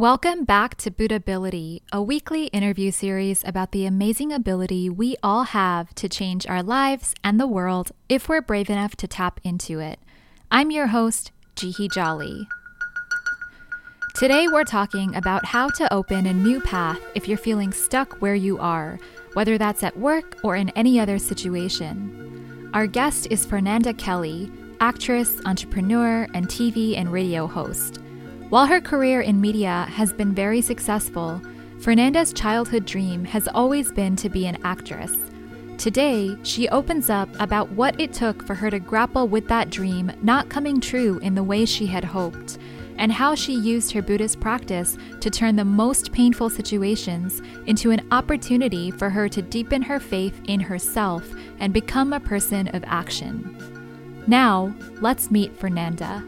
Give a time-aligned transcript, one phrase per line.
[0.00, 5.94] Welcome back to Buddhability, a weekly interview series about the amazing ability we all have
[5.96, 9.98] to change our lives and the world if we're brave enough to tap into it.
[10.50, 12.48] I'm your host, Jihi Jolly.
[14.14, 18.34] Today, we're talking about how to open a new path if you're feeling stuck where
[18.34, 18.98] you are,
[19.34, 22.70] whether that's at work or in any other situation.
[22.72, 28.00] Our guest is Fernanda Kelly, actress, entrepreneur, and TV and radio host.
[28.50, 31.40] While her career in media has been very successful,
[31.78, 35.14] Fernanda's childhood dream has always been to be an actress.
[35.78, 40.10] Today, she opens up about what it took for her to grapple with that dream
[40.20, 42.58] not coming true in the way she had hoped,
[42.98, 48.04] and how she used her Buddhist practice to turn the most painful situations into an
[48.10, 51.24] opportunity for her to deepen her faith in herself
[51.60, 54.24] and become a person of action.
[54.26, 56.24] Now, let's meet Fernanda.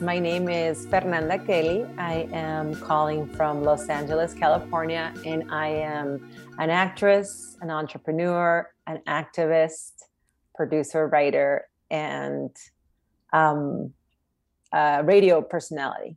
[0.00, 1.84] My name is Fernanda Kelly.
[1.98, 9.00] I am calling from Los Angeles, California, and I am an actress, an entrepreneur, an
[9.08, 9.92] activist,
[10.54, 12.54] producer, writer, and
[13.32, 13.92] um,
[14.72, 16.16] radio personality.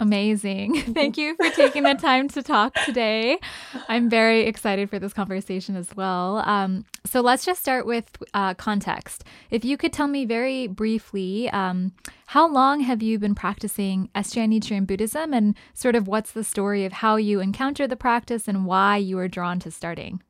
[0.00, 0.80] Amazing.
[0.94, 3.38] Thank you for taking the time to talk today.
[3.86, 6.38] I'm very excited for this conversation as well.
[6.38, 9.24] Um, so let's just start with uh, context.
[9.50, 11.92] If you could tell me very briefly, um,
[12.28, 16.86] how long have you been practicing SGI Nichiren Buddhism and sort of what's the story
[16.86, 20.22] of how you encountered the practice and why you were drawn to starting?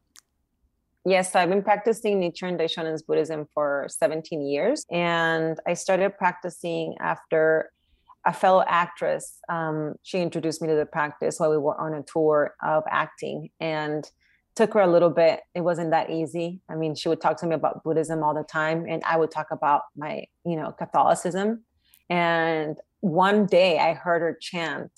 [1.04, 4.84] Yes, I've been practicing Nichiren Daishonen's Buddhism for 17 years.
[4.90, 7.70] And I started practicing after
[8.26, 12.02] a fellow actress, um, she introduced me to the practice while we were on a
[12.02, 14.10] tour of acting and
[14.56, 15.40] took her a little bit.
[15.54, 16.60] It wasn't that easy.
[16.68, 19.30] I mean, she would talk to me about Buddhism all the time, and I would
[19.30, 21.64] talk about my, you know, Catholicism.
[22.10, 24.90] And one day I heard her chant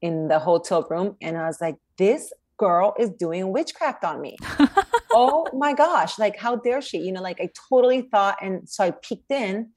[0.00, 4.36] in the hotel room, and I was like, this girl is doing witchcraft on me.
[5.12, 6.98] oh my gosh, like, how dare she?
[6.98, 9.70] You know, like I totally thought, and so I peeked in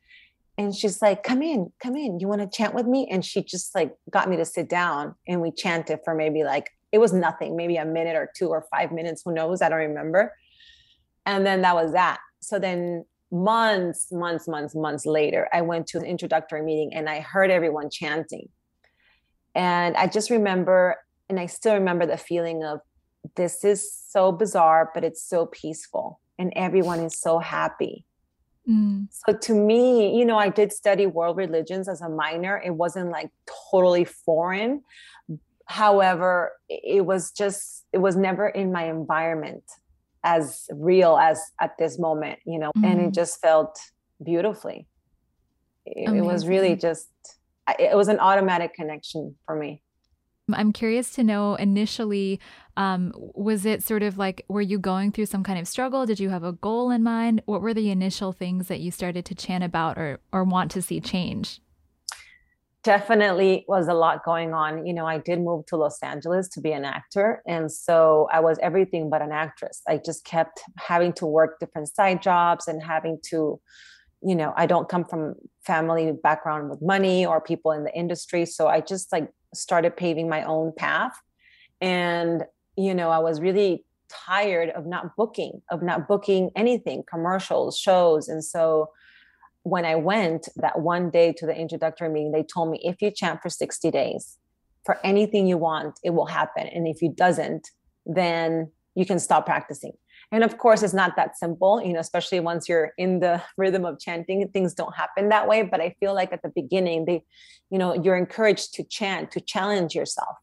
[0.58, 2.20] and she's like come in come in.
[2.20, 3.08] You want to chant with me?
[3.10, 6.70] And she just like got me to sit down and we chanted for maybe like
[6.92, 9.62] it was nothing maybe a minute or two or five minutes who knows?
[9.62, 10.34] I don't remember.
[11.26, 12.20] And then that was that.
[12.42, 17.20] So then months months months months later i went to an introductory meeting and i
[17.20, 18.48] heard everyone chanting.
[19.56, 20.98] And i just remember
[21.30, 22.82] and i still remember the feeling of
[23.36, 28.06] this is so bizarre but it's so peaceful and everyone is so happy
[28.70, 29.08] Mm.
[29.12, 32.62] So to me, you know, I did study world religions as a minor.
[32.64, 33.30] It wasn't like
[33.72, 34.84] totally foreign.
[35.66, 39.64] However, it was just, it was never in my environment
[40.24, 42.86] as real as at this moment, you know, mm.
[42.86, 43.14] and it mm.
[43.14, 43.80] just felt
[44.24, 44.88] beautifully.
[45.86, 47.10] It, it was really just,
[47.78, 49.82] it was an automatic connection for me.
[50.52, 52.40] I'm curious to know initially,
[52.76, 56.06] um, was it sort of like, were you going through some kind of struggle?
[56.06, 57.42] Did you have a goal in mind?
[57.46, 60.82] What were the initial things that you started to chant about or, or want to
[60.82, 61.62] see change?
[62.84, 64.86] Definitely was a lot going on.
[64.86, 67.42] You know, I did move to Los Angeles to be an actor.
[67.48, 69.82] And so I was everything but an actress.
[69.88, 73.62] I just kept having to work different side jobs and having to,
[74.22, 78.46] you know, I don't come from family background with money or people in the industry.
[78.46, 81.14] So I just like started paving my own path.
[81.82, 82.44] And,
[82.76, 88.28] you know, I was really tired of not booking, of not booking anything, commercials, shows.
[88.30, 88.90] And so
[89.64, 93.12] when I went that one day to the introductory meeting, they told me if you
[93.12, 94.38] chant for 60 days,
[94.86, 96.68] for anything you want, it will happen.
[96.68, 97.70] And if you doesn't,
[98.06, 99.94] then you can stop practicing.
[100.34, 103.86] And of course, it's not that simple, you know, especially once you're in the rhythm
[103.86, 105.62] of chanting, things don't happen that way.
[105.62, 107.24] But I feel like at the beginning, they,
[107.70, 110.36] you know, you're encouraged to chant, to challenge yourself.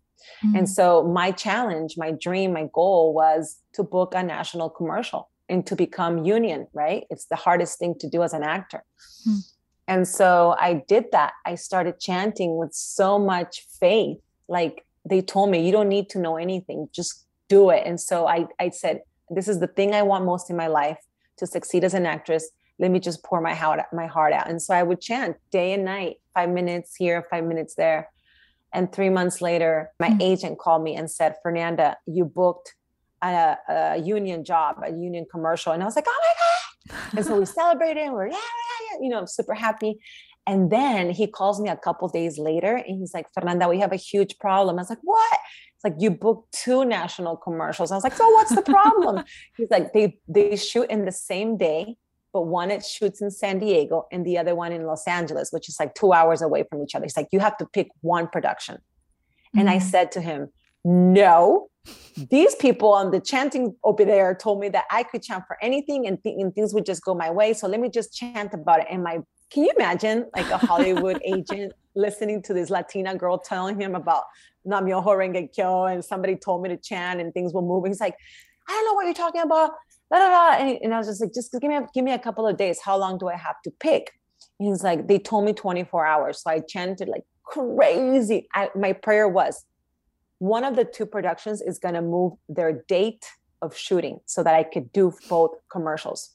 [0.45, 0.59] Mm-hmm.
[0.59, 5.67] And so my challenge, my dream, my goal was to book a national commercial and
[5.67, 7.05] to become union, right?
[7.11, 8.84] It's the hardest thing to do as an actor.
[9.28, 9.39] Mm-hmm.
[9.89, 11.33] And so I did that.
[11.45, 14.19] I started chanting with so much faith.
[14.47, 17.83] Like they told me, you don't need to know anything, just do it.
[17.84, 20.98] And so I, I said, this is the thing I want most in my life
[21.38, 22.50] to succeed as an actress.
[22.78, 24.48] Let me just pour my heart, my heart out.
[24.48, 28.10] And so I would chant day and night, five minutes here, five minutes there.
[28.72, 30.22] And three months later, my mm-hmm.
[30.22, 32.74] agent called me and said, Fernanda, you booked
[33.22, 35.72] a, a, union job, a union commercial.
[35.72, 36.21] And I was like, oh
[36.88, 37.18] my God.
[37.18, 39.98] and so we celebrated and we're, yeah, yeah, yeah, you know, I'm super happy.
[40.47, 43.92] And then he calls me a couple days later and he's like, Fernanda, we have
[43.92, 44.78] a huge problem.
[44.78, 45.38] I was like, what?
[45.82, 47.91] It's like you booked two national commercials.
[47.91, 49.24] I was like, so what's the problem?
[49.56, 51.97] He's like, they they shoot in the same day,
[52.34, 55.71] but one it shoots in San Diego and the other one in Los Angeles, which
[55.71, 57.06] is like two hours away from each other.
[57.06, 58.77] He's like, you have to pick one production.
[59.56, 59.82] And I mm.
[59.82, 60.50] said to him,
[60.84, 61.71] No,
[62.30, 66.06] these people on the chanting over there told me that I could chant for anything
[66.06, 67.54] and, th- and things would just go my way.
[67.54, 68.86] So let me just chant about it.
[68.91, 69.21] And my,
[69.51, 74.25] can you imagine like a Hollywood agent listening to this Latina girl telling him about
[74.65, 77.91] Nam-myoho Renge Kyo and somebody told me to chant and things were moving.
[77.91, 78.17] He's like,
[78.69, 79.73] I don't know what you're talking about.
[80.13, 80.65] Da, da, da.
[80.65, 82.57] And, and I was just like, just give me, a, give me a couple of
[82.57, 82.81] days.
[82.81, 84.13] How long do I have to pick?
[84.59, 86.43] And he's like, they told me 24 hours.
[86.43, 88.49] So I chanted like crazy.
[88.55, 89.65] I, my prayer was,
[90.39, 93.27] one of the two productions is going to move their date
[93.63, 96.35] of shooting so that I could do both commercials.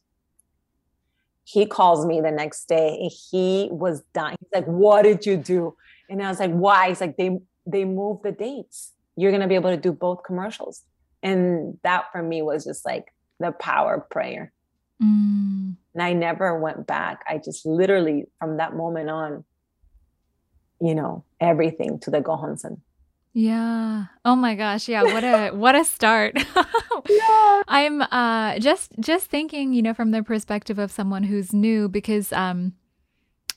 [1.45, 4.35] He calls me the next day and he was dying.
[4.39, 5.75] He's like, What did you do?
[6.09, 6.89] And I was like, Why?
[6.89, 8.91] He's like, They they moved the dates.
[9.15, 10.83] You're gonna be able to do both commercials.
[11.23, 14.51] And that for me was just like the power of prayer.
[15.01, 15.75] Mm.
[15.93, 17.23] And I never went back.
[17.27, 19.43] I just literally from that moment on,
[20.81, 22.79] you know, everything to the Gohonzon.
[23.33, 24.05] Yeah.
[24.23, 24.87] Oh my gosh.
[24.87, 25.03] Yeah.
[25.03, 26.37] What a what a start.
[27.09, 27.63] yeah.
[27.67, 32.31] I'm uh just just thinking, you know, from the perspective of someone who's new, because
[32.33, 32.73] um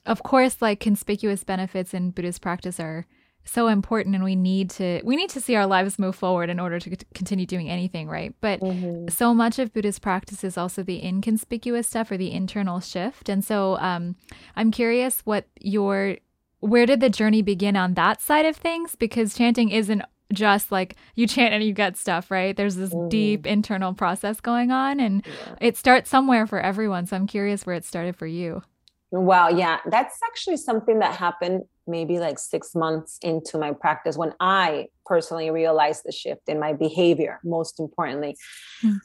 [0.06, 3.06] of course like conspicuous benefits in Buddhist practice are
[3.45, 6.61] so important and we need to we need to see our lives move forward in
[6.61, 9.09] order to continue doing anything right but mm-hmm.
[9.09, 13.43] so much of buddhist practice is also the inconspicuous stuff or the internal shift and
[13.43, 14.17] so um,
[14.55, 16.19] i'm curious what your
[16.61, 18.97] where did the journey begin on that side of things?
[18.97, 20.03] Because chanting isn't
[20.33, 22.57] just like you chant and you get stuff, right?
[22.57, 23.09] There's this mm.
[23.09, 25.55] deep internal process going on and yeah.
[25.61, 27.07] it starts somewhere for everyone.
[27.07, 28.63] So I'm curious where it started for you.
[29.11, 29.49] Wow.
[29.49, 29.79] Yeah.
[29.87, 35.51] That's actually something that happened maybe like six months into my practice when I personally
[35.51, 38.37] realized the shift in my behavior, most importantly.
[38.83, 38.97] Hmm.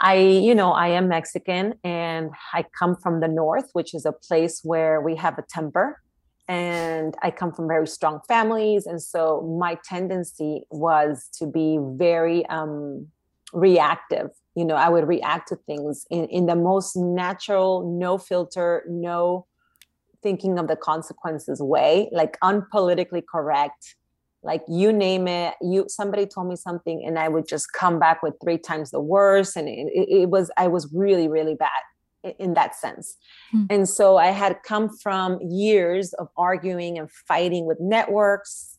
[0.00, 4.12] I, you know, I am Mexican and I come from the North, which is a
[4.12, 6.00] place where we have a temper
[6.48, 8.86] and I come from very strong families.
[8.86, 13.06] And so my tendency was to be very um,
[13.52, 14.30] reactive.
[14.54, 19.46] You know, I would react to things in, in the most natural, no filter, no
[20.22, 23.94] thinking of the consequences way, like unpolitically correct.
[24.42, 28.22] Like you name it, you somebody told me something, and I would just come back
[28.22, 31.68] with three times the worst, and it, it was I was really really bad
[32.38, 33.16] in that sense.
[33.50, 33.64] Hmm.
[33.70, 38.78] And so I had come from years of arguing and fighting with networks,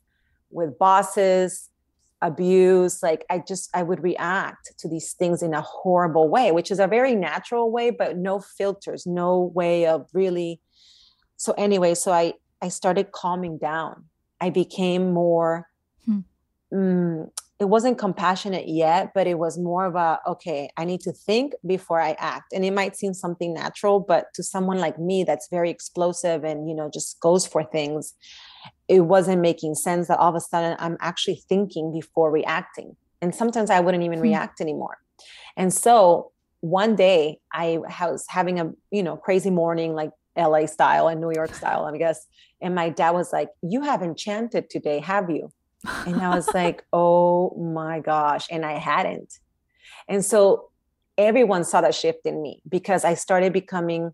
[0.51, 1.69] with bosses,
[2.21, 3.01] abuse.
[3.01, 6.79] Like I just, I would react to these things in a horrible way, which is
[6.79, 10.59] a very natural way, but no filters, no way of really.
[11.37, 14.05] So anyway, so I, I started calming down.
[14.41, 15.67] I became more
[16.05, 16.19] hmm.
[16.73, 17.29] mm,
[17.59, 21.53] it wasn't compassionate yet, but it was more of a, okay, I need to think
[21.65, 22.53] before I act.
[22.53, 26.69] And it might seem something natural, but to someone like me that's very explosive and,
[26.69, 28.13] you know, just goes for things,
[28.87, 32.95] it wasn't making sense that all of a sudden I'm actually thinking before reacting.
[33.21, 34.23] And sometimes I wouldn't even hmm.
[34.23, 34.97] react anymore.
[35.57, 41.09] And so one day I was having a, you know, crazy morning, like LA style
[41.09, 42.25] and New York style, I guess.
[42.61, 45.51] And my dad was like, You haven't chanted today, have you?
[46.05, 48.47] And I was like, oh my gosh.
[48.51, 49.39] And I hadn't.
[50.07, 50.69] And so
[51.17, 54.13] everyone saw that shift in me because I started becoming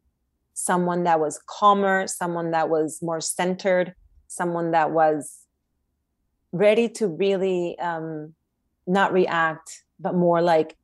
[0.54, 3.94] someone that was calmer, someone that was more centered,
[4.28, 5.46] someone that was
[6.52, 8.34] ready to really um,
[8.88, 10.78] not react, but more like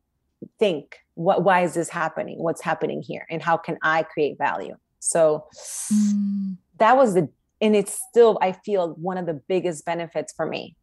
[0.59, 4.75] think what why is this happening what's happening here and how can i create value
[4.99, 5.45] so
[5.93, 6.57] mm.
[6.77, 7.29] that was the
[7.59, 10.75] and it's still i feel one of the biggest benefits for me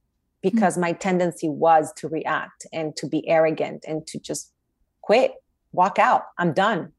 [0.42, 0.82] because mm-hmm.
[0.82, 4.52] my tendency was to react and to be arrogant and to just
[5.00, 5.34] quit
[5.72, 6.92] walk out i'm done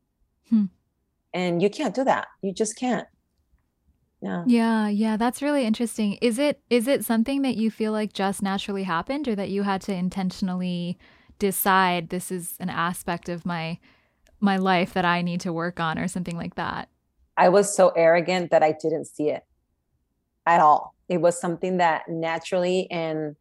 [0.49, 0.65] hmm.
[1.33, 3.07] and you can't do that you just can't
[4.21, 8.13] yeah yeah yeah that's really interesting is it is it something that you feel like
[8.13, 10.97] just naturally happened or that you had to intentionally
[11.39, 13.79] decide this is an aspect of my
[14.39, 16.89] my life that i need to work on or something like that
[17.39, 19.45] I was so arrogant that I didn't see it
[20.45, 20.93] at all.
[21.09, 23.35] It was something that naturally and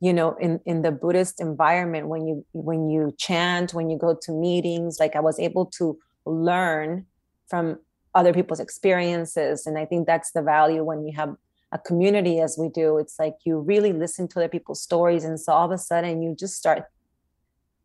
[0.00, 4.14] you know in in the buddhist environment when you when you chant when you go
[4.20, 7.06] to meetings like i was able to learn
[7.48, 7.78] from
[8.14, 9.66] other people's experiences.
[9.66, 11.34] And i think that's the value when you have
[11.72, 12.96] a community as we do.
[12.98, 16.22] It's like you really listen to other people's stories and so all of a sudden
[16.22, 16.84] you just start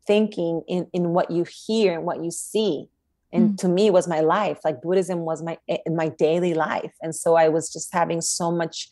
[0.07, 2.87] thinking in in what you hear and what you see.
[3.33, 3.57] And mm.
[3.59, 4.59] to me was my life.
[4.63, 6.93] Like buddhism was my eh, my daily life.
[7.01, 8.89] And so i was just having so much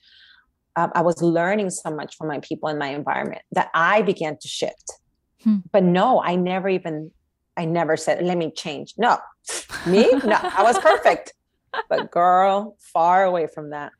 [0.80, 4.38] um, i was learning so much from my people in my environment that i began
[4.38, 4.92] to shift
[5.44, 5.58] hmm.
[5.72, 7.12] but no i never even
[7.58, 9.18] i never said let me change no
[9.88, 11.34] me no i was perfect
[11.90, 13.92] but girl far away from that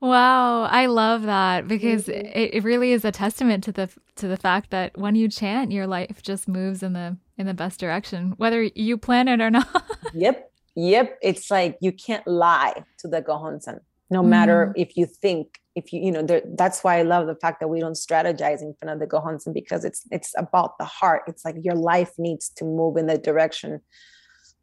[0.00, 2.26] Wow, I love that because mm-hmm.
[2.26, 5.72] it, it really is a testament to the to the fact that when you chant,
[5.72, 9.50] your life just moves in the in the best direction, whether you plan it or
[9.58, 9.84] not.
[10.14, 11.18] yep, yep.
[11.20, 14.28] It's like you can't lie to the Gohonzon, no mm.
[14.28, 17.60] matter if you think if you you know there, that's why I love the fact
[17.60, 21.22] that we don't strategize in front of the Gohonzon because it's it's about the heart.
[21.26, 23.80] It's like your life needs to move in the direction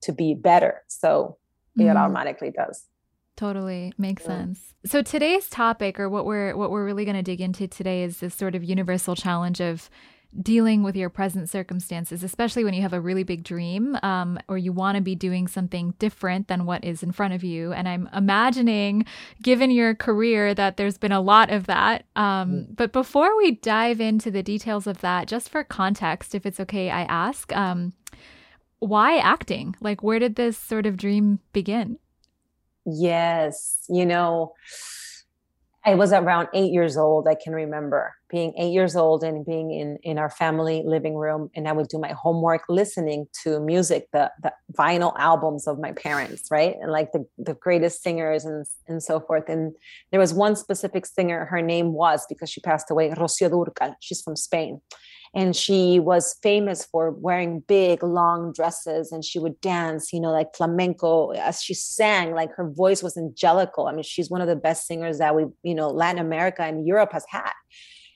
[0.01, 1.38] to be better, so
[1.79, 1.89] mm.
[1.89, 2.86] it automatically does.
[3.38, 4.29] Totally makes yeah.
[4.29, 4.74] sense.
[4.86, 8.19] So today's topic or what we're what we're really going to dig into today is
[8.19, 9.89] this sort of universal challenge of
[10.42, 14.58] dealing with your present circumstances, especially when you have a really big dream um, or
[14.58, 17.72] you want to be doing something different than what is in front of you.
[17.72, 19.06] And I'm imagining,
[19.42, 22.06] given your career, that there's been a lot of that.
[22.15, 22.75] Um, mm.
[22.75, 26.89] But before we dive into the details of that, just for context, if it's okay,
[26.89, 27.94] I ask, um,
[28.80, 29.75] why acting?
[29.80, 31.98] Like, where did this sort of dream begin?
[32.86, 33.86] Yes.
[33.89, 34.54] You know,
[35.88, 37.27] I was around eight years old.
[37.27, 41.51] I can remember being eight years old and being in, in our family living room.
[41.56, 45.92] And I would do my homework listening to music, the, the vinyl albums of my
[45.92, 46.75] parents, right?
[46.82, 49.48] And like the, the greatest singers and, and so forth.
[49.48, 49.75] And
[50.10, 53.94] there was one specific singer, her name was, because she passed away, Rocío Dúrcal.
[54.01, 54.82] She's from Spain
[55.36, 60.32] and she was famous for wearing big long dresses and she would dance you know
[60.32, 63.88] like flamenco as she sang like her voice was angelical.
[63.88, 66.88] I mean she's one of the best singers that we you know latin america and
[66.88, 67.51] europe has had.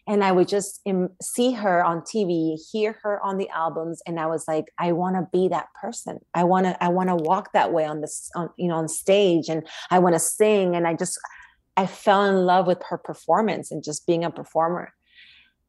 [0.08, 4.20] And i would just um, see her on tv hear her on the albums and
[4.20, 6.20] i was like i want to be that person.
[6.34, 8.88] I want to i want to walk that way on this on you know on
[8.88, 10.76] stage and i want to sing.
[10.76, 11.20] And i just
[11.76, 14.94] i fell in love with her performance and just being a performer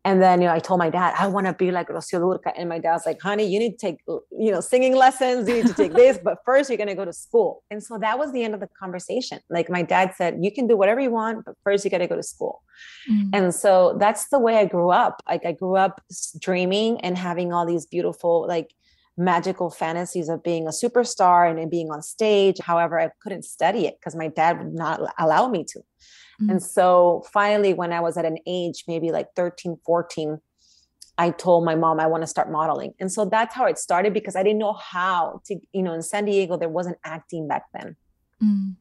[0.04, 2.52] and then, you know, I told my dad, I want to be like Rocío Dúrcal.
[2.56, 5.46] And my dad's like, honey, you need to take, you know, singing lessons.
[5.46, 7.62] You need to take this, but first you're going to go to school.
[7.70, 9.40] And so that was the end of the conversation.
[9.50, 12.06] Like my dad said, you can do whatever you want, but first you got to
[12.06, 12.62] go to school.
[13.10, 13.30] Mm-hmm.
[13.34, 15.20] And so that's the way I grew up.
[15.28, 16.00] Like I grew up
[16.38, 18.72] dreaming and having all these beautiful, like
[19.18, 22.56] magical fantasies of being a superstar and being on stage.
[22.58, 25.80] However, I couldn't study it because my dad would not allow me to.
[26.40, 26.50] Mm-hmm.
[26.50, 30.40] And so finally, when I was at an age, maybe like 13, 14,
[31.18, 32.94] I told my mom I want to start modeling.
[32.98, 36.02] And so that's how it started because I didn't know how to, you know, in
[36.02, 37.96] San Diego, there wasn't acting back then.
[38.42, 38.76] Mm.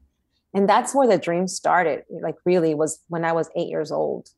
[0.54, 2.04] And that's where the dream started.
[2.08, 4.30] Like, really, was when I was eight years old.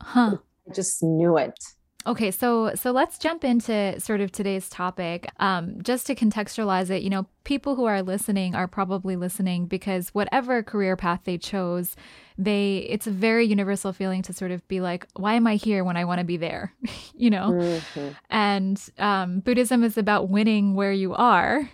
[0.00, 0.38] Huh.
[0.68, 1.58] I just knew it.
[2.06, 5.28] Okay, so so let's jump into sort of today's topic.
[5.40, 10.10] Um, just to contextualize it, you know, people who are listening are probably listening because
[10.10, 11.96] whatever career path they chose,
[12.38, 15.82] they it's a very universal feeling to sort of be like, why am I here
[15.82, 16.72] when I want to be there?
[17.16, 18.08] you know, mm-hmm.
[18.30, 21.68] and um, Buddhism is about winning where you are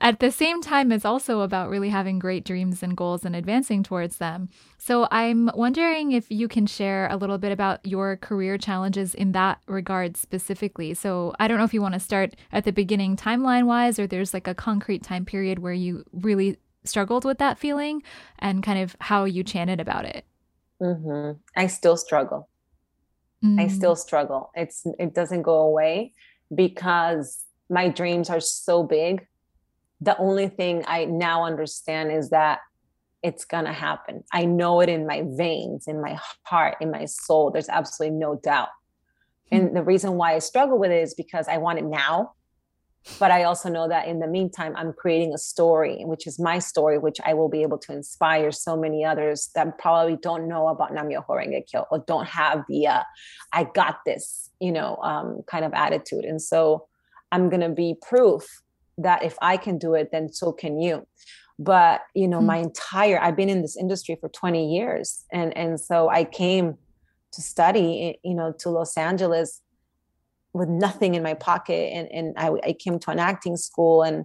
[0.00, 3.82] at the same time, it's also about really having great dreams and goals and advancing
[3.82, 4.48] towards them.
[4.76, 9.32] So I'm wondering if you can share a little bit about your career challenges in
[9.32, 10.94] that regard specifically.
[10.94, 14.06] So I don't know if you want to start at the beginning timeline wise, or
[14.06, 18.02] there's like a concrete time period where you really struggled with that feeling
[18.38, 20.24] and kind of how you chanted about it.
[20.80, 21.38] Mm-hmm.
[21.56, 22.48] I still struggle.
[23.44, 23.60] Mm.
[23.60, 24.50] I still struggle.
[24.54, 26.12] It's it doesn't go away
[26.54, 29.26] because my dreams are so big
[30.00, 32.60] the only thing I now understand is that
[33.22, 34.22] it's going to happen.
[34.32, 37.50] I know it in my veins, in my heart, in my soul.
[37.50, 38.68] There's absolutely no doubt.
[39.50, 42.34] And the reason why I struggle with it is because I want it now.
[43.18, 46.58] But I also know that in the meantime, I'm creating a story, which is my
[46.58, 50.68] story, which I will be able to inspire so many others that probably don't know
[50.68, 53.02] about Nam-myoho Kyo or don't have the uh,
[53.52, 56.24] I got this, you know, um, kind of attitude.
[56.24, 56.86] And so
[57.32, 58.62] I'm going to be proof
[58.98, 61.06] that if I can do it, then so can you.
[61.58, 62.46] But you know, mm-hmm.
[62.46, 66.76] my entire I've been in this industry for 20 years, and and so I came
[67.32, 69.60] to study, you know, to Los Angeles
[70.52, 74.24] with nothing in my pocket, and and I, I came to an acting school, and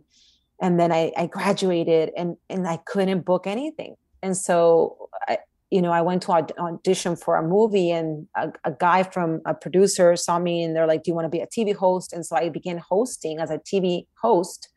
[0.62, 5.40] and then I, I graduated, and and I couldn't book anything, and so I,
[5.74, 9.56] you know, I went to audition for a movie and a, a, guy from a
[9.56, 12.14] producer saw me and they're like, Do you want to be a TV host?
[12.14, 14.70] And so I began hosting as a TV host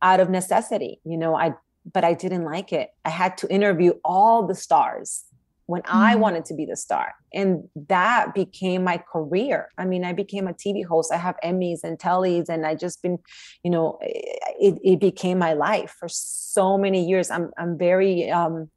[0.00, 1.00] out of necessity.
[1.04, 1.54] You know, I,
[1.92, 2.90] but I didn't like it.
[3.04, 5.24] I had to interview all the stars
[5.66, 5.96] when mm-hmm.
[5.96, 7.14] I wanted to be the star.
[7.34, 9.70] And that became my career.
[9.76, 11.12] I mean, I became a TV host.
[11.12, 13.18] I have Emmys and Tellys, and I just been,
[13.64, 17.28] you know, it, it became my life for so many years.
[17.28, 18.70] I'm, I'm very, um,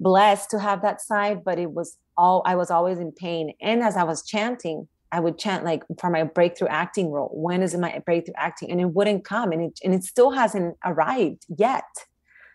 [0.00, 3.54] blessed to have that side, but it was all I was always in pain.
[3.60, 7.30] And as I was chanting, I would chant like for my breakthrough acting role.
[7.32, 8.70] When is my breakthrough acting?
[8.70, 11.84] And it wouldn't come, and it and it still hasn't arrived yet.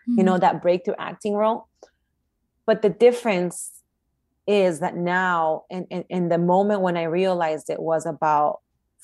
[0.08, 0.18] Mm-hmm.
[0.18, 0.40] You know hmm.
[0.40, 1.68] that breakthrough acting role.
[2.66, 3.70] but the difference
[4.46, 8.60] is that now in, in, in the moment when i realized it was about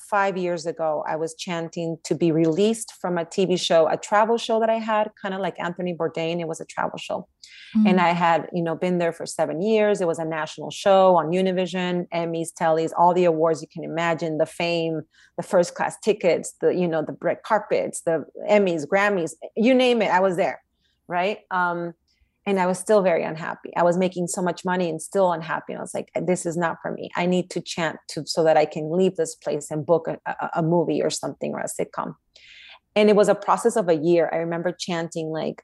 [0.09, 4.37] five years ago, I was chanting to be released from a TV show, a travel
[4.37, 6.39] show that I had, kind of like Anthony Bourdain.
[6.39, 7.27] It was a travel show.
[7.75, 7.87] Mm-hmm.
[7.87, 10.01] And I had, you know, been there for seven years.
[10.01, 14.37] It was a national show on Univision, Emmys, Tellys, all the awards you can imagine,
[14.37, 15.01] the fame,
[15.37, 20.01] the first class tickets, the, you know, the red carpets, the Emmys, Grammys, you name
[20.01, 20.61] it, I was there.
[21.07, 21.39] Right.
[21.51, 21.93] Um,
[22.45, 23.71] and I was still very unhappy.
[23.77, 25.73] I was making so much money and still unhappy.
[25.73, 27.11] And I was like, this is not for me.
[27.15, 30.17] I need to chant to so that I can leave this place and book a,
[30.25, 32.15] a, a movie or something or a sitcom.
[32.95, 34.29] And it was a process of a year.
[34.33, 35.63] I remember chanting like,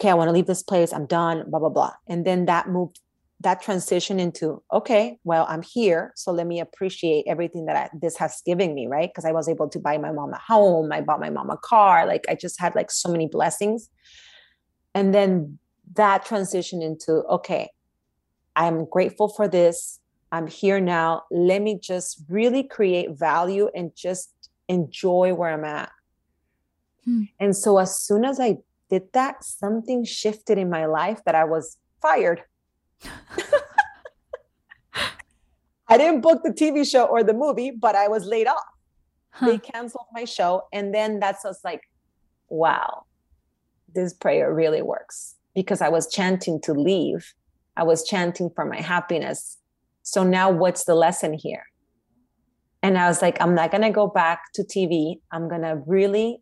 [0.00, 0.92] okay, I want to leave this place.
[0.92, 1.94] I'm done, blah, blah, blah.
[2.06, 3.00] And then that moved,
[3.40, 6.12] that transition into, okay, well, I'm here.
[6.14, 9.08] So let me appreciate everything that I, this has given me, right?
[9.08, 10.92] Because I was able to buy my mom a home.
[10.92, 12.06] I bought my mom a car.
[12.06, 13.88] Like I just had like so many blessings.
[14.94, 15.58] And then
[15.94, 17.68] that transition into okay
[18.56, 20.00] i'm grateful for this.
[20.30, 21.22] I'm here now.
[21.30, 24.30] Let me just really create value and just
[24.68, 25.90] enjoy where i'm at.
[27.04, 27.22] Hmm.
[27.40, 28.58] and so as soon as i
[28.90, 32.42] did that something shifted in my life that i was fired.
[35.90, 38.68] I didn't book the tv show or the movie but i was laid off.
[39.30, 39.46] Huh.
[39.46, 41.82] they canceled my show and then that's just like
[42.48, 43.04] wow
[43.94, 47.34] this prayer really works because I was chanting to leave.
[47.76, 49.58] I was chanting for my happiness.
[50.04, 51.64] So now what's the lesson here?
[52.80, 55.18] And I was like, I'm not going to go back to TV.
[55.32, 56.40] I'm going to really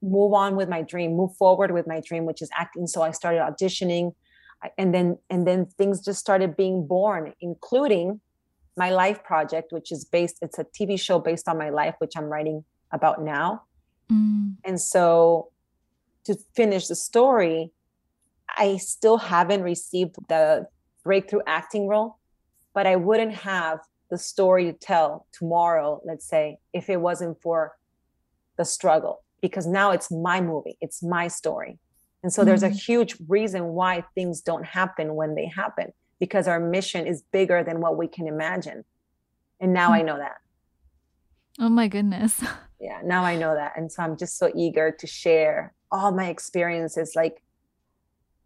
[0.00, 2.86] move on with my dream, move forward with my dream, which is acting.
[2.86, 4.14] So I started auditioning
[4.78, 8.22] and then and then things just started being born, including
[8.78, 12.12] my life project, which is based, it's a TV show based on my life, which
[12.16, 13.64] I'm writing about now.
[14.10, 14.56] Mm.
[14.64, 15.51] And so
[16.24, 17.70] to finish the story,
[18.48, 20.66] I still haven't received the
[21.04, 22.18] breakthrough acting role,
[22.74, 27.72] but I wouldn't have the story to tell tomorrow, let's say, if it wasn't for
[28.58, 31.78] the struggle, because now it's my movie, it's my story.
[32.22, 32.48] And so mm-hmm.
[32.48, 32.76] there's a mm-hmm.
[32.76, 37.80] huge reason why things don't happen when they happen, because our mission is bigger than
[37.80, 38.84] what we can imagine.
[39.60, 39.94] And now mm-hmm.
[39.94, 40.36] I know that.
[41.58, 42.42] Oh my goodness.
[42.82, 43.74] Yeah, now I know that.
[43.76, 47.42] And so I'm just so eager to share all my experiences like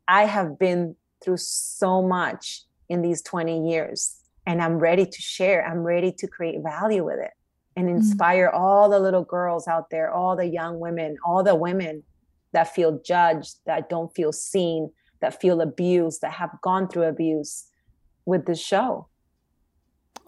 [0.09, 5.66] i have been through so much in these 20 years and i'm ready to share
[5.66, 7.32] i'm ready to create value with it
[7.76, 7.96] and mm.
[7.96, 8.62] inspire mm-hmm.
[8.62, 12.02] all the little girls out there all the young women all the women
[12.52, 17.66] that feel judged that don't feel seen that feel abused that have gone through abuse
[18.24, 19.06] with this show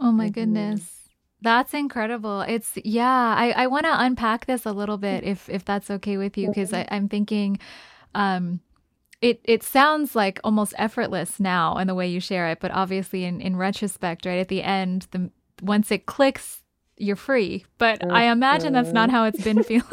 [0.00, 0.32] oh my mm-hmm.
[0.32, 0.97] goodness
[1.40, 2.42] that's incredible.
[2.42, 6.16] It's yeah, I, I want to unpack this a little bit if if that's okay
[6.16, 7.58] with you because I'm thinking
[8.14, 8.60] um
[9.20, 13.24] it it sounds like almost effortless now in the way you share it, but obviously
[13.24, 15.30] in, in retrospect, right at the end, the
[15.62, 16.62] once it clicks,
[16.96, 17.64] you're free.
[17.78, 19.84] But I imagine that's not how it's been feeling.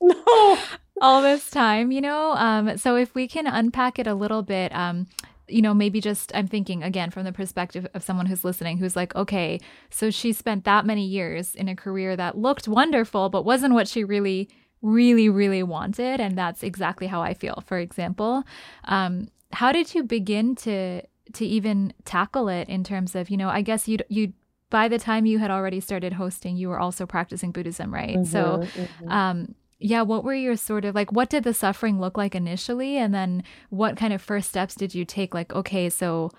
[0.00, 0.58] no.
[1.00, 2.32] all this time, you know?
[2.32, 5.06] Um, so if we can unpack it a little bit, um,
[5.48, 8.96] you know, maybe just I'm thinking again from the perspective of someone who's listening who's
[8.96, 13.44] like, okay, so she spent that many years in a career that looked wonderful, but
[13.44, 14.48] wasn't what she really,
[14.82, 16.20] really, really wanted.
[16.20, 18.44] And that's exactly how I feel, for example.
[18.84, 21.02] Um, how did you begin to
[21.32, 24.32] to even tackle it in terms of, you know, I guess you you
[24.70, 28.16] by the time you had already started hosting, you were also practicing Buddhism, right?
[28.16, 29.08] Mm-hmm, so mm-hmm.
[29.08, 32.96] um yeah, what were your sort of like, what did the suffering look like initially?
[32.96, 35.34] And then what kind of first steps did you take?
[35.34, 36.30] Like, okay, so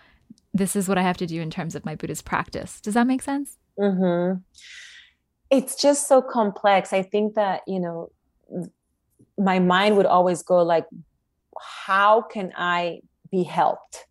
[0.51, 2.81] this is what I have to do in terms of my Buddhist practice.
[2.81, 3.59] Does that make sense?
[3.79, 4.39] Mm-hmm.
[5.51, 6.91] It's just so complex.
[6.91, 8.09] I think that, you know,
[9.37, 10.87] my mind would always go like,
[11.85, 14.07] how can I be helped?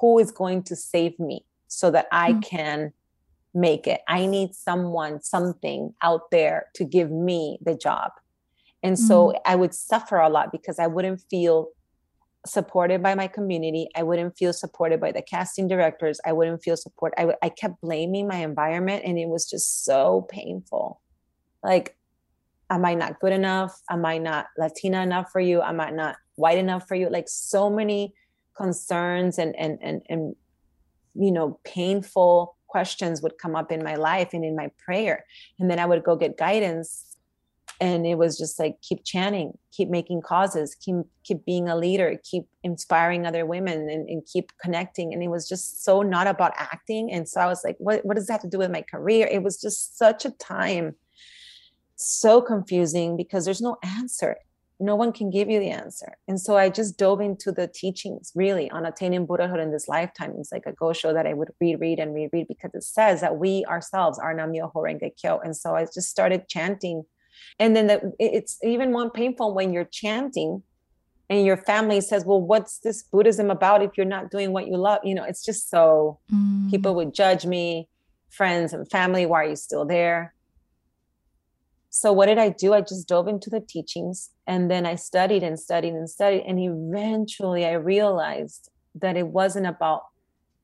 [0.00, 2.40] Who is going to save me so that I mm-hmm.
[2.42, 2.92] can
[3.54, 4.02] make it?
[4.06, 8.12] I need someone, something out there to give me the job.
[8.82, 9.38] And so mm-hmm.
[9.44, 11.68] I would suffer a lot because I wouldn't feel
[12.44, 13.88] supported by my community.
[13.94, 16.20] I wouldn't feel supported by the casting directors.
[16.26, 17.14] I wouldn't feel support.
[17.16, 21.00] I, w- I kept blaming my environment and it was just so painful.
[21.62, 21.96] Like,
[22.68, 23.80] am I not good enough?
[23.88, 25.62] Am I not Latina enough for you?
[25.62, 27.08] Am I not white enough for you?
[27.08, 28.14] Like so many
[28.56, 30.34] concerns and, and, and, and,
[31.14, 35.24] you know, painful questions would come up in my life and in my prayer.
[35.60, 37.11] And then I would go get guidance
[37.82, 42.18] and it was just like keep chanting keep making causes keep keep being a leader
[42.22, 46.52] keep inspiring other women and, and, keep connecting and it was just so not about
[46.56, 48.82] acting and so i was like what, what does that have to do with my
[48.82, 50.94] career it was just such a time
[51.96, 54.36] so confusing because there's no answer
[54.82, 56.16] no one can give you the answer.
[56.26, 60.34] And so I just dove into the teachings really on attaining Buddhahood in this lifetime.
[60.38, 63.36] It's like a Gosho that I would read, read, and reread because it says that
[63.36, 65.38] we ourselves are Nam-myoho Renge Kyo.
[65.38, 67.04] And so I just started chanting.
[67.58, 70.62] And then the, it's even more painful when you're chanting
[71.30, 74.76] and your family says, Well, what's this Buddhism about if you're not doing what you
[74.76, 75.00] love?
[75.04, 76.70] You know, it's just so mm.
[76.70, 77.88] people would judge me,
[78.30, 80.34] friends and family, why are you still there?
[81.94, 85.42] so what did i do i just dove into the teachings and then i studied
[85.42, 90.04] and studied and studied and eventually i realized that it wasn't about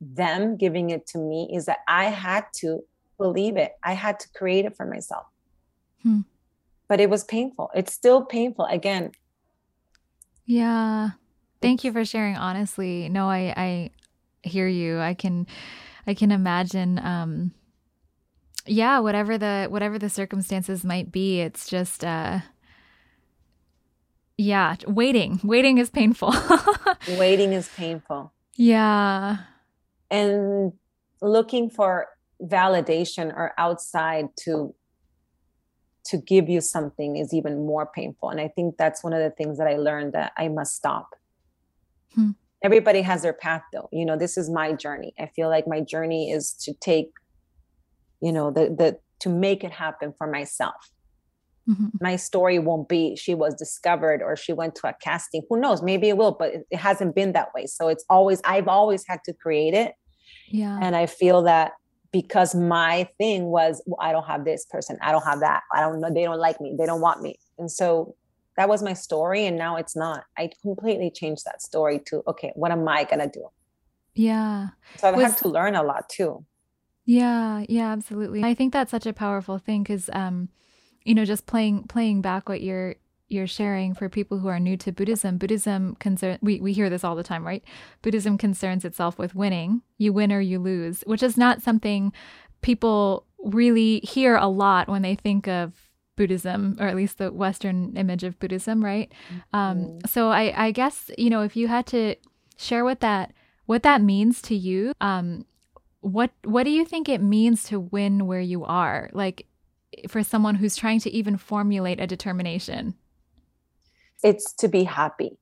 [0.00, 2.80] them giving it to me is that i had to
[3.18, 5.26] believe it i had to create it for myself
[6.02, 6.20] hmm.
[6.88, 7.70] But it was painful.
[7.74, 9.12] It's still painful again.
[10.46, 11.10] Yeah.
[11.60, 13.08] Thank you for sharing honestly.
[13.08, 13.90] No i i
[14.42, 14.98] hear you.
[14.98, 15.46] I can
[16.06, 17.52] i can imagine um
[18.66, 22.40] yeah whatever the whatever the circumstances might be it's just uh
[24.36, 25.40] yeah waiting.
[25.44, 26.32] Waiting is painful.
[27.18, 28.32] Waiting is painful.
[28.56, 29.38] Yeah.
[30.10, 30.72] And
[31.20, 32.08] looking for
[32.42, 34.74] validation or outside to
[36.08, 38.30] to give you something is even more painful.
[38.30, 41.14] And i think that's one of the things that i learned that i must stop.
[42.14, 42.30] Hmm.
[42.64, 43.88] everybody has their path though.
[43.92, 45.12] You know this is my journey.
[45.18, 47.10] I feel like my journey is to take
[48.20, 50.90] you know the the to make it happen for myself.
[51.68, 51.88] Mm-hmm.
[52.00, 55.42] my story won't be she was discovered or she went to a casting.
[55.50, 55.82] Who knows?
[55.82, 57.66] Maybe it will but it, it hasn't been that way.
[57.66, 59.92] So it's always i've always had to create it.
[60.48, 60.78] Yeah.
[60.80, 61.72] And i feel that
[62.12, 64.98] because my thing was well, i don't have this person.
[65.02, 65.62] I don't have that.
[65.72, 66.12] I don't know.
[66.12, 66.74] They don't like me.
[66.78, 67.38] They don't want me.
[67.58, 68.14] And so
[68.56, 70.24] that was my story and now it's not.
[70.36, 73.48] I completely changed that story to okay what am i gonna do?
[74.14, 74.68] Yeah.
[74.96, 76.44] So i've was, had to learn a lot too.
[77.04, 78.44] Yeah, yeah, absolutely.
[78.44, 80.50] I think that's such a powerful thing because, um,
[81.04, 82.96] you know, just playing playing back what you're
[83.28, 85.38] you're sharing for people who are new to Buddhism.
[85.38, 87.62] Buddhism concern we we hear this all the time, right?
[88.02, 89.82] Buddhism concerns itself with winning.
[89.98, 92.12] You win or you lose, which is not something
[92.62, 95.72] people really hear a lot when they think of
[96.16, 99.12] Buddhism, or at least the Western image of Buddhism, right?
[99.52, 99.90] Um, mm-hmm.
[99.90, 102.16] Um, so I, I guess you know if you had to
[102.56, 103.32] share what that
[103.66, 105.44] what that means to you, um,
[106.00, 109.46] what what do you think it means to win where you are like
[110.08, 112.94] for someone who's trying to even formulate a determination
[114.22, 115.38] it's to be happy.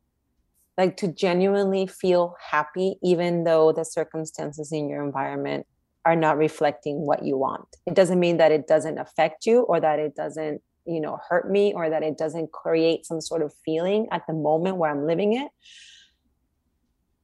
[0.76, 5.66] Like to genuinely feel happy even though the circumstances in your environment
[6.04, 7.66] are not reflecting what you want.
[7.86, 11.50] It doesn't mean that it doesn't affect you or that it doesn't you know hurt
[11.50, 15.06] me or that it doesn't create some sort of feeling at the moment where i'm
[15.06, 15.48] living it.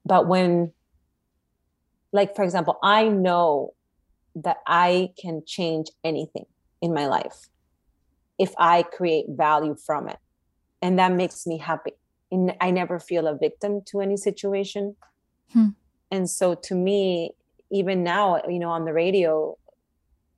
[0.04, 0.72] But when
[2.12, 3.72] like for example i know
[4.34, 6.46] that i can change anything
[6.80, 7.48] in my life
[8.38, 10.18] if i create value from it
[10.82, 11.92] and that makes me happy.
[12.30, 14.96] And i never feel a victim to any situation.
[15.52, 15.68] Hmm.
[16.10, 17.32] and so to me
[17.70, 19.56] even now you know on the radio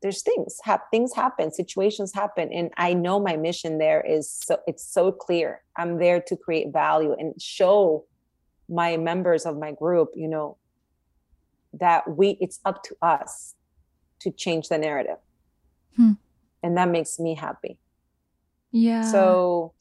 [0.03, 2.53] there's things have things happen situations happen.
[2.53, 5.63] And i know my mission there is so it's so clear.
[5.77, 8.05] I'm there to create value and show
[8.69, 10.57] my members of my group you know
[11.73, 13.55] that we it's up to us
[14.21, 15.21] to change the narrative.
[15.97, 16.13] Hmm.
[16.63, 17.79] and that makes me happy.
[18.73, 19.03] Yeah.
[19.03, 19.75] So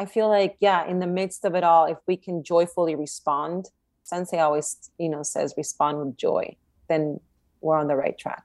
[0.00, 3.66] i feel like yeah in the midst of it all if we can joyfully respond
[4.02, 6.44] sensei always you know says respond with joy
[6.88, 7.20] then
[7.60, 8.44] we're on the right track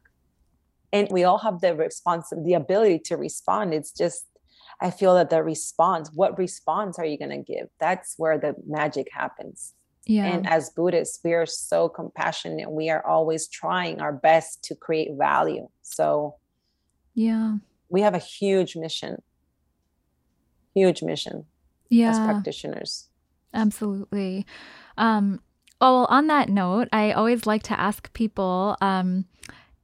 [0.91, 4.25] and we all have the response the ability to respond it's just
[4.81, 8.53] i feel that the response what response are you going to give that's where the
[8.67, 9.73] magic happens
[10.05, 10.25] yeah.
[10.25, 12.69] And as Buddhists, we are so compassionate.
[12.69, 15.67] We are always trying our best to create value.
[15.81, 16.35] So,
[17.15, 17.57] yeah,
[17.89, 19.21] we have a huge mission,
[20.75, 21.45] huge mission
[21.89, 22.11] yeah.
[22.11, 23.07] as practitioners.
[23.53, 24.45] Absolutely.
[24.97, 25.41] Um,
[25.81, 29.25] oh, well, on that note, I always like to ask people um,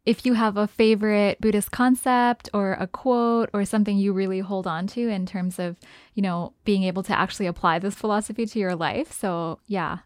[0.06, 4.68] if you have a favorite Buddhist concept or a quote or something you really hold
[4.68, 5.78] on to in terms of,
[6.14, 9.12] you know, being able to actually apply this philosophy to your life.
[9.12, 10.00] So, yeah,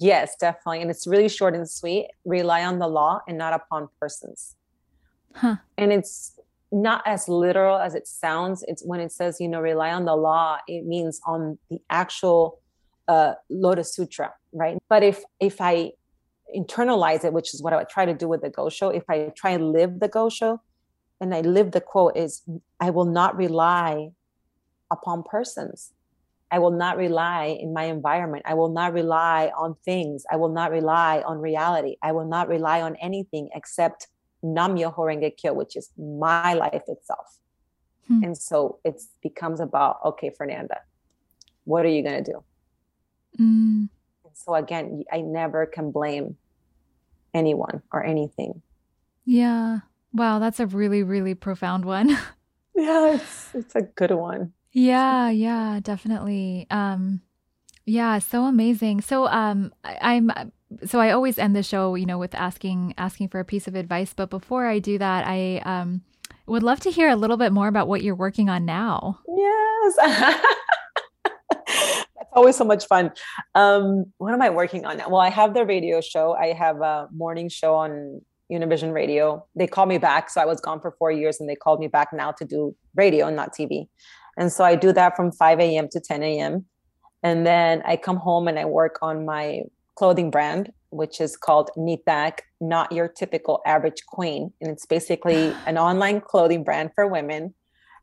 [0.00, 0.82] Yes, definitely.
[0.82, 2.08] And it's really short and sweet.
[2.24, 4.56] Rely on the law and not upon persons.
[5.34, 5.56] Huh.
[5.76, 6.33] And it's
[6.74, 8.64] not as literal as it sounds.
[8.66, 12.60] It's when it says, you know, rely on the law, it means on the actual
[13.08, 14.78] uh, Lotus Sutra, right?
[14.88, 15.92] But if if I
[16.54, 19.32] internalize it, which is what I would try to do with the Gosho, if I
[19.36, 20.58] try and live the Gosho,
[21.20, 22.42] and I live the quote is,
[22.80, 24.10] I will not rely
[24.90, 25.92] upon persons.
[26.50, 28.44] I will not rely in my environment.
[28.46, 30.24] I will not rely on things.
[30.30, 31.96] I will not rely on reality.
[32.02, 34.08] I will not rely on anything except
[34.44, 37.38] Nam Myoho Renge Kyo, which is my life itself.
[38.06, 38.22] Hmm.
[38.22, 40.80] And so it becomes about, okay, Fernanda,
[41.64, 42.44] what are you going to do?
[43.40, 43.88] Mm.
[44.34, 46.36] So again, I never can blame
[47.32, 48.62] anyone or anything.
[49.24, 49.80] Yeah.
[50.12, 52.10] Wow, that's a really, really profound one.
[52.74, 54.52] yeah, it's it's a good one.
[54.72, 56.66] Yeah, yeah, definitely.
[56.70, 57.22] Um
[57.86, 59.00] yeah, so amazing.
[59.00, 60.30] So um I, I'm
[60.84, 63.74] so I always end the show, you know, with asking asking for a piece of
[63.74, 66.02] advice, but before I do that, I um
[66.46, 69.20] would love to hear a little bit more about what you're working on now.
[69.28, 69.96] Yes.
[71.64, 73.12] That's always so much fun.
[73.54, 75.08] Um, what am I working on now?
[75.08, 76.34] Well, I have the radio show.
[76.34, 78.20] I have a morning show on
[78.52, 79.46] Univision Radio.
[79.56, 80.30] They called me back.
[80.30, 82.76] So I was gone for four years and they called me back now to do
[82.94, 83.88] radio and not TV.
[84.36, 85.88] And so I do that from 5 a.m.
[85.92, 86.66] to 10 a.m.
[87.22, 89.62] And then I come home and I work on my
[89.94, 94.52] clothing brand, which is called Nitak, Not Your Typical Average Queen.
[94.60, 97.54] And it's basically an online clothing brand for women.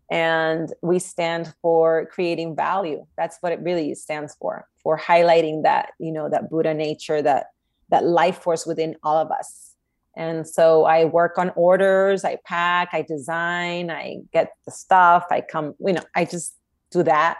[0.10, 3.06] And we stand for creating value.
[3.18, 7.48] That's what it really stands for, for highlighting that, you know, that Buddha nature, that
[7.92, 9.76] that life force within all of us.
[10.18, 15.42] And so I work on orders, I pack, I design, I get the stuff, I
[15.42, 16.56] come, you know, I just
[16.90, 17.38] do that.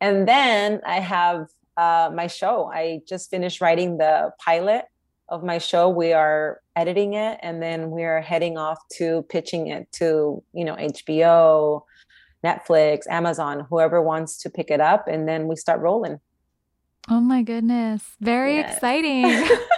[0.00, 1.46] And then I have
[1.78, 2.70] uh, my show.
[2.74, 4.84] I just finished writing the pilot
[5.28, 5.88] of my show.
[5.88, 10.64] We are editing it, and then we are heading off to pitching it to you
[10.64, 11.82] know HBO,
[12.44, 16.18] Netflix, Amazon, whoever wants to pick it up, and then we start rolling.
[17.08, 18.02] Oh my goodness!
[18.20, 18.74] Very yes.
[18.74, 19.48] exciting.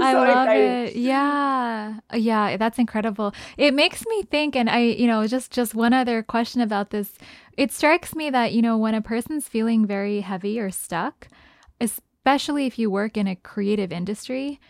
[0.00, 0.70] I so love exciting.
[0.70, 0.96] it.
[0.96, 1.94] Yeah.
[2.14, 3.34] Yeah, that's incredible.
[3.56, 7.12] It makes me think and I, you know, just just one other question about this.
[7.56, 11.28] It strikes me that, you know, when a person's feeling very heavy or stuck,
[11.80, 14.60] especially if you work in a creative industry,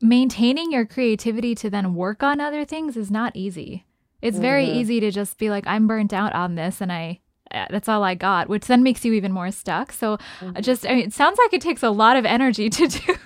[0.00, 3.84] maintaining your creativity to then work on other things is not easy.
[4.22, 4.78] It's very mm-hmm.
[4.78, 8.14] easy to just be like I'm burnt out on this and I that's all I
[8.14, 9.92] got, which then makes you even more stuck.
[9.92, 10.60] So mm-hmm.
[10.60, 13.16] just, I mean, it sounds like it takes a lot of energy to do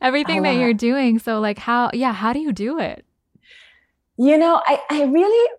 [0.00, 1.18] everything that you're doing.
[1.18, 3.04] So like how, yeah, how do you do it?
[4.16, 5.50] You know, I, I really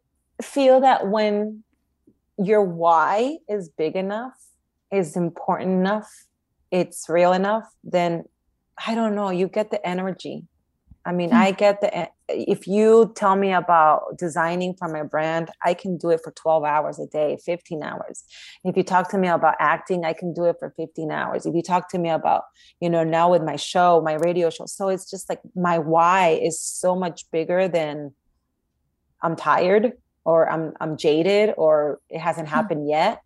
[0.41, 1.63] feel that when
[2.38, 4.34] your why is big enough,
[4.91, 6.10] is important enough,
[6.71, 8.23] it's real enough, then
[8.86, 10.43] I don't know, you get the energy
[11.06, 11.38] I mean, mm-hmm.
[11.38, 16.10] I get the if you tell me about designing for my brand, I can do
[16.10, 18.24] it for 12 hours a day, 15 hours.
[18.63, 21.46] If you talk to me about acting, I can do it for 15 hours.
[21.46, 22.46] If you talk to me about,
[22.80, 24.65] you know, now with my show, my radio show.
[24.65, 28.15] So it's just like my why is so much bigger than
[29.22, 32.56] I'm tired or I'm I'm jaded or it hasn't mm-hmm.
[32.56, 33.22] happened yet.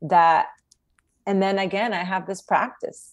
[0.00, 0.46] That
[1.26, 3.12] and then again, I have this practice.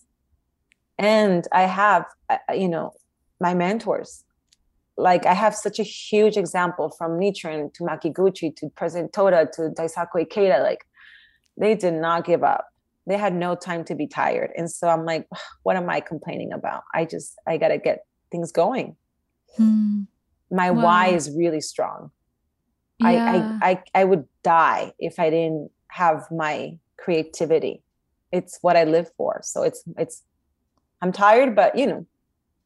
[0.98, 2.94] And I have, uh, you know,
[3.40, 4.24] my mentors.
[4.98, 9.70] Like I have such a huge example from Nichiren to Makiguchi to President Toda to
[9.70, 10.62] Daisaku Ikeda.
[10.62, 10.86] Like
[11.58, 12.66] they did not give up.
[13.08, 14.52] They had no time to be tired.
[14.58, 15.28] And so I'm like,
[15.64, 16.84] what am I complaining about?
[16.94, 18.96] I just I gotta get things going.
[19.56, 20.02] Hmm.
[20.52, 20.84] My wow.
[20.84, 22.12] why is really strong.
[23.00, 23.60] Yeah.
[23.62, 27.84] I, I I I would die if I didn't have my creativity.
[28.32, 29.40] It's what I live for.
[29.44, 30.24] So it's it's
[31.02, 32.06] I'm tired, but you know,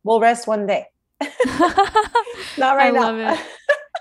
[0.03, 0.87] we'll rest one day.
[1.21, 3.01] Not right I now.
[3.01, 3.45] Love it.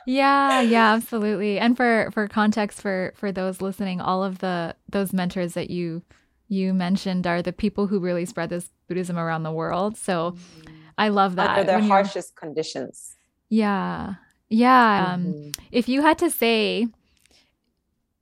[0.06, 1.58] yeah, yeah, absolutely.
[1.58, 6.02] And for for context for for those listening, all of the those mentors that you
[6.48, 9.96] you mentioned are the people who really spread this Buddhism around the world.
[9.96, 10.74] So mm-hmm.
[10.98, 11.60] I love that.
[11.60, 13.16] Under the harshest conditions.
[13.48, 14.14] Yeah.
[14.48, 15.12] Yeah.
[15.14, 15.50] Um, mm-hmm.
[15.70, 16.88] if you had to say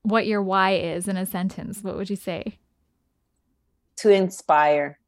[0.02, 2.58] what your why is in a sentence, what would you say?
[3.96, 4.98] To inspire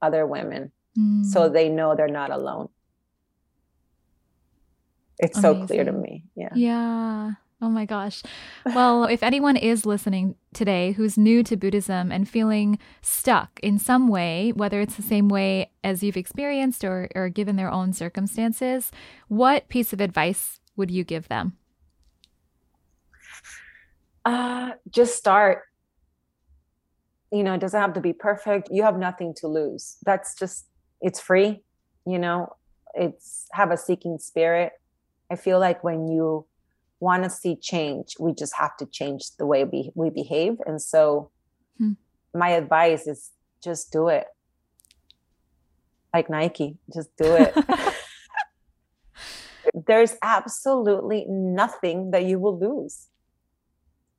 [0.00, 1.52] other women so mm.
[1.52, 2.68] they know they're not alone.
[5.18, 5.60] It's Amazing.
[5.62, 6.24] so clear to me.
[6.34, 6.50] Yeah.
[6.54, 7.32] Yeah.
[7.62, 8.22] Oh my gosh.
[8.66, 14.08] Well, if anyone is listening today who's new to Buddhism and feeling stuck in some
[14.08, 18.90] way, whether it's the same way as you've experienced or, or given their own circumstances,
[19.28, 21.56] what piece of advice would you give them?
[24.26, 25.62] Uh, just start.
[27.32, 28.68] You know, it doesn't have to be perfect.
[28.70, 29.96] You have nothing to lose.
[30.04, 30.66] That's just
[31.06, 31.62] it's free
[32.06, 32.38] you know
[32.96, 34.72] it's have a seeking spirit.
[35.30, 36.46] I feel like when you
[36.98, 40.54] want to see change we just have to change the way we, we behave.
[40.64, 41.30] And so
[41.78, 41.92] hmm.
[42.34, 43.30] my advice is
[43.62, 44.26] just do it.
[46.14, 47.54] Like nike just do it.
[49.86, 53.08] There's absolutely nothing that you will lose.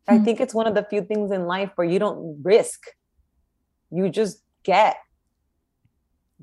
[0.08, 0.16] Hmm.
[0.16, 2.86] i think it's one of the few things in life where you don't risk.
[3.90, 4.98] You just get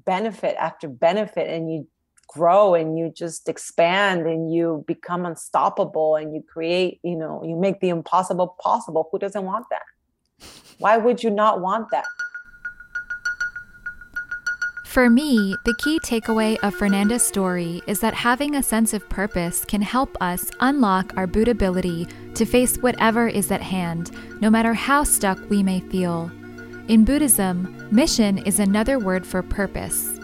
[0.06, 1.86] benefit after benefit and you
[2.28, 7.54] grow and you just expand and you become unstoppable and you create you know you
[7.54, 9.82] make the impossible possible who doesn't want that
[10.78, 12.06] Why would you not want that?
[14.84, 19.64] For me, the key takeaway of Fernanda's story is that having a sense of purpose
[19.64, 25.02] can help us unlock our Buddhability to face whatever is at hand, no matter how
[25.02, 26.30] stuck we may feel.
[26.86, 30.20] In Buddhism, mission is another word for purpose.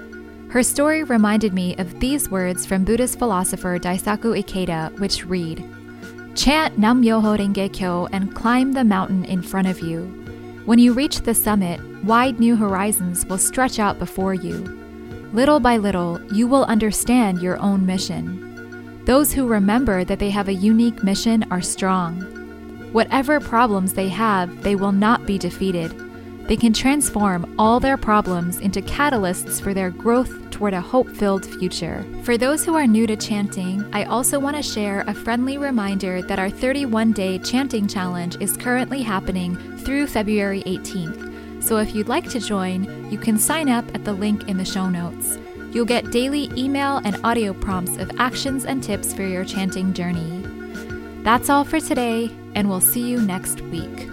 [0.51, 5.65] Her story reminded me of these words from Buddhist philosopher Daisaku Ikeda, which read
[6.35, 10.03] Chant Nam Myoho Renge Kyo and climb the mountain in front of you.
[10.67, 14.53] When you reach the summit, wide new horizons will stretch out before you.
[15.33, 19.03] Little by little, you will understand your own mission.
[19.07, 22.21] Those who remember that they have a unique mission are strong.
[22.93, 26.10] Whatever problems they have, they will not be defeated.
[26.51, 31.47] They can transform all their problems into catalysts for their growth toward a hope filled
[31.47, 32.05] future.
[32.25, 36.23] For those who are new to chanting, I also want to share a friendly reminder
[36.23, 41.63] that our 31 day chanting challenge is currently happening through February 18th.
[41.63, 44.65] So if you'd like to join, you can sign up at the link in the
[44.65, 45.39] show notes.
[45.71, 50.43] You'll get daily email and audio prompts of actions and tips for your chanting journey.
[51.23, 54.10] That's all for today, and we'll see you next week.